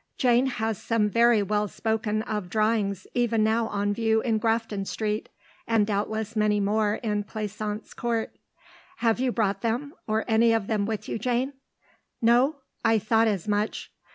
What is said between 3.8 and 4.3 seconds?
view